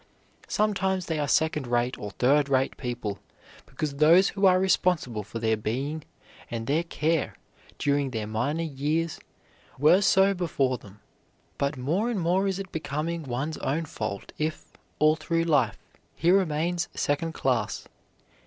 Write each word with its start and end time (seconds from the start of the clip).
Sometimes 0.47 1.05
they 1.05 1.19
are 1.19 1.27
second 1.27 1.67
rate 1.67 1.95
or 1.95 2.09
third 2.09 2.49
rate 2.49 2.75
people 2.75 3.19
because 3.67 3.97
those 3.97 4.29
who 4.29 4.47
are 4.47 4.59
responsible 4.59 5.21
for 5.21 5.37
their 5.37 5.55
being 5.55 6.03
and 6.49 6.65
their 6.65 6.81
care 6.81 7.35
during 7.77 8.09
their 8.09 8.25
minor 8.25 8.63
years 8.63 9.19
were 9.77 10.01
so 10.01 10.33
before 10.33 10.79
them, 10.79 11.01
but 11.59 11.77
more 11.77 12.09
and 12.09 12.19
more 12.19 12.47
is 12.47 12.57
it 12.57 12.71
becoming 12.71 13.21
one's 13.21 13.59
own 13.59 13.85
fault 13.85 14.31
if, 14.39 14.71
all 14.97 15.15
through 15.15 15.43
life, 15.43 15.77
he 16.15 16.31
remains 16.31 16.89
second 16.95 17.35
class. 17.35 17.87